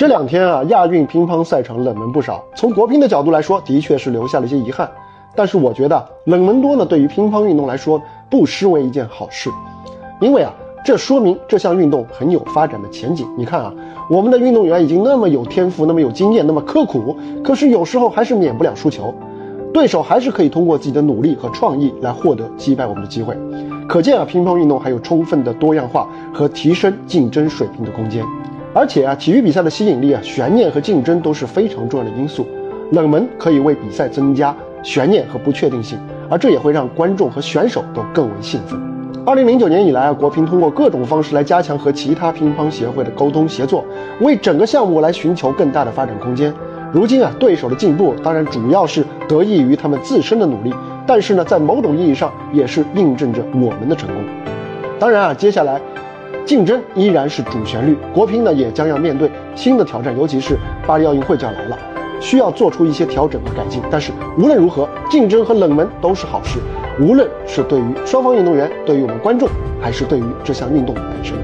[0.00, 2.42] 这两天啊，亚运乒乓赛场冷门不少。
[2.54, 4.90] 从国乒的角度来说，的确是留下了一些遗憾。
[5.36, 8.00] 但是我觉得冷门多呢，对于乒乓运动来说，
[8.30, 9.50] 不失为一件好事。
[10.18, 13.28] 因为啊，这说明这项运动很有发展的前景。
[13.36, 13.70] 你看啊，
[14.08, 17.14] 我们的运动员已经那么有天赋，那么有经验，那么刻苦，
[17.44, 19.12] 可是有时候还是免不了输球，
[19.70, 23.36] 对手还是可以通过自己的努力和创意来获得击败我们的机会。
[23.86, 28.24] 可见啊，乒乓运动还有充分的多样化和提升竞争水平的空间。
[28.72, 32.46] 而且啊，体育比赛的吸引力啊、悬念和竞争都是非常重要的因素。
[32.92, 38.80] 冷门可以为比赛增加悬念和不确定性，而这也会让观众和选手都更为兴奋。
[39.26, 43.84] 二零零九年以来啊，国乒通过各种方式来加强和其他乒乓协会的沟通协作，
[44.20, 46.52] 为整个项目来寻求更大的发展空间。
[46.92, 50.72] 如今啊，对手的进步当然主要是得益于他们自身的努力，
[51.06, 54.24] 但是呢，在某种意义上也是印证着我们的成功。
[54.98, 55.80] 当然啊，接下来。
[56.50, 61.78] 竞争依然是主旋律，国乒呢也将要面对新的挑战，尤其是巴黎奥运会就要来了，
[62.20, 63.80] 需要做出一些调整和改进。
[63.88, 66.58] 但是无论如何，竞争和冷门都是好事，
[66.98, 69.48] 无论是对于双方运动员，对于我们观众，
[69.80, 71.36] 还是对于这项运动本身。